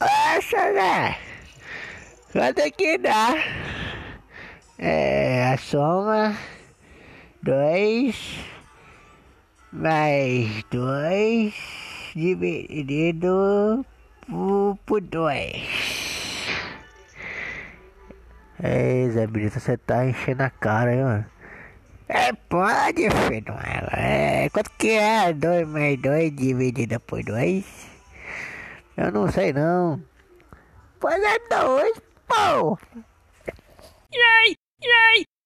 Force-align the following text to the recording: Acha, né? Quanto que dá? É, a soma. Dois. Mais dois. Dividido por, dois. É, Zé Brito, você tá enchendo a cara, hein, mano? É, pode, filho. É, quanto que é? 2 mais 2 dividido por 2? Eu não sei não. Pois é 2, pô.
Acha, 0.00 0.72
né? 0.72 1.16
Quanto 2.32 2.72
que 2.72 2.98
dá? 2.98 3.34
É, 4.78 5.52
a 5.52 5.56
soma. 5.56 6.36
Dois. 7.42 8.40
Mais 9.72 10.64
dois. 10.70 11.54
Dividido 12.14 13.86
por, 14.86 15.00
dois. 15.00 15.68
É, 18.62 19.08
Zé 19.10 19.26
Brito, 19.26 19.58
você 19.58 19.76
tá 19.76 20.04
enchendo 20.06 20.42
a 20.42 20.50
cara, 20.50 20.94
hein, 20.94 21.02
mano? 21.02 21.26
É, 22.08 22.32
pode, 22.32 23.08
filho. 23.08 23.54
É, 23.92 24.48
quanto 24.50 24.70
que 24.72 24.90
é? 24.90 25.32
2 25.32 25.66
mais 25.66 25.98
2 26.00 26.36
dividido 26.36 27.00
por 27.00 27.22
2? 27.22 27.64
Eu 28.96 29.10
não 29.10 29.30
sei 29.30 29.52
não. 29.52 30.00
Pois 31.00 31.22
é 31.22 31.38
2, 31.48 32.00
pô. 32.28 32.78